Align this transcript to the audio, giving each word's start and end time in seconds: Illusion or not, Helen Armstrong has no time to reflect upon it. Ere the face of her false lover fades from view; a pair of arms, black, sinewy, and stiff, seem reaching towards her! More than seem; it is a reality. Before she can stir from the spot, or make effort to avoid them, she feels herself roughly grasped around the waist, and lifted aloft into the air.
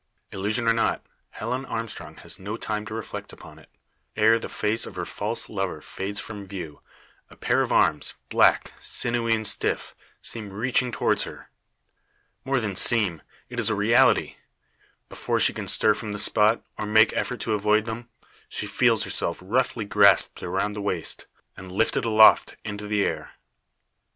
Illusion 0.31 0.67
or 0.67 0.73
not, 0.73 1.05
Helen 1.29 1.63
Armstrong 1.63 2.15
has 2.25 2.39
no 2.39 2.57
time 2.57 2.87
to 2.87 2.93
reflect 2.95 3.31
upon 3.31 3.59
it. 3.59 3.69
Ere 4.15 4.39
the 4.39 4.49
face 4.49 4.87
of 4.87 4.95
her 4.95 5.05
false 5.05 5.47
lover 5.47 5.79
fades 5.79 6.19
from 6.19 6.47
view; 6.47 6.81
a 7.29 7.35
pair 7.35 7.61
of 7.61 7.71
arms, 7.71 8.15
black, 8.29 8.73
sinewy, 8.81 9.35
and 9.35 9.45
stiff, 9.45 9.93
seem 10.19 10.51
reaching 10.51 10.91
towards 10.91 11.25
her! 11.25 11.51
More 12.43 12.59
than 12.59 12.75
seem; 12.75 13.21
it 13.47 13.59
is 13.59 13.69
a 13.69 13.75
reality. 13.75 14.37
Before 15.07 15.39
she 15.39 15.53
can 15.53 15.67
stir 15.67 15.93
from 15.93 16.13
the 16.13 16.17
spot, 16.17 16.63
or 16.79 16.87
make 16.87 17.13
effort 17.13 17.39
to 17.41 17.53
avoid 17.53 17.85
them, 17.85 18.09
she 18.49 18.65
feels 18.65 19.03
herself 19.03 19.37
roughly 19.39 19.85
grasped 19.85 20.41
around 20.41 20.73
the 20.73 20.81
waist, 20.81 21.27
and 21.55 21.71
lifted 21.71 22.05
aloft 22.05 22.55
into 22.65 22.87
the 22.87 23.05
air. 23.05 23.33